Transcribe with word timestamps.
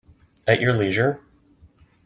At 0.47 0.59
your 0.61 0.73
leisure. 0.73 1.19